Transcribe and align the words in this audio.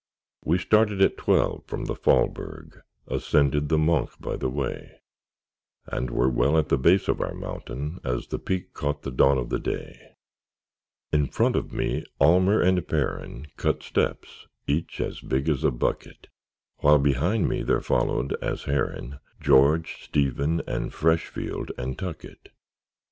We 0.43 0.57
started 0.57 0.99
at 1.03 1.15
twelve 1.15 1.63
from 1.67 1.85
the 1.85 1.93
Faulberg; 1.93 2.81
Ascended 3.07 3.69
the 3.69 3.77
Monch 3.77 4.19
by 4.19 4.35
the 4.35 4.49
way; 4.49 4.99
And 5.85 6.09
were 6.09 6.27
well 6.27 6.57
at 6.57 6.69
the 6.69 6.77
base 6.79 7.07
of 7.07 7.21
our 7.21 7.35
mountain, 7.35 7.99
As 8.03 8.25
the 8.25 8.39
peak 8.39 8.73
caught 8.73 9.03
the 9.03 9.11
dawn 9.11 9.37
of 9.37 9.49
the 9.49 9.59
day. 9.59 10.13
In 11.13 11.27
front 11.27 11.55
of 11.55 11.71
me 11.71 12.03
Almer 12.19 12.59
and 12.61 12.79
Perren 12.79 13.45
Cut 13.57 13.83
steps, 13.83 14.47
each 14.65 14.99
as 14.99 15.21
big 15.21 15.47
as 15.47 15.63
a 15.63 15.69
bucket; 15.69 16.29
While 16.77 16.97
behind 16.97 17.47
me 17.47 17.61
there 17.61 17.79
followed, 17.79 18.35
as 18.41 18.63
Herren, 18.63 19.19
George, 19.39 20.01
Stephen, 20.01 20.63
and 20.65 20.91
Freshfield, 20.91 21.69
and 21.77 21.95
Tuckett. 21.95 22.49